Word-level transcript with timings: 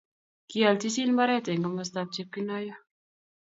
kial 0.49 0.75
chichin 0.81 1.09
mbaret 1.13 1.45
eng 1.51 1.63
komostab 1.65 2.07
Chepkinoiyo 2.15 2.75